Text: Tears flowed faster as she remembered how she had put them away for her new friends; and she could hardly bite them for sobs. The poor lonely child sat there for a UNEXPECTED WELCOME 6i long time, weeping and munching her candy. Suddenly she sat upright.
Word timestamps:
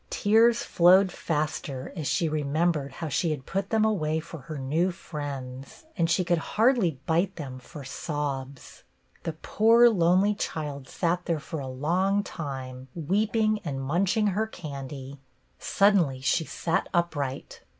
Tears 0.09 0.63
flowed 0.63 1.11
faster 1.11 1.93
as 1.95 2.07
she 2.07 2.27
remembered 2.27 2.91
how 2.93 3.07
she 3.07 3.29
had 3.29 3.45
put 3.45 3.69
them 3.69 3.85
away 3.85 4.19
for 4.19 4.39
her 4.39 4.57
new 4.57 4.89
friends; 4.89 5.85
and 5.95 6.09
she 6.09 6.23
could 6.23 6.39
hardly 6.39 6.99
bite 7.05 7.35
them 7.35 7.59
for 7.59 7.83
sobs. 7.83 8.81
The 9.21 9.33
poor 9.33 9.91
lonely 9.91 10.33
child 10.33 10.87
sat 10.89 11.25
there 11.25 11.39
for 11.39 11.59
a 11.59 11.65
UNEXPECTED 11.67 11.81
WELCOME 11.83 12.07
6i 12.13 12.13
long 12.13 12.23
time, 12.23 12.87
weeping 12.95 13.59
and 13.63 13.79
munching 13.79 14.27
her 14.33 14.47
candy. 14.47 15.19
Suddenly 15.59 16.21
she 16.21 16.45
sat 16.45 16.89
upright. 16.95 17.61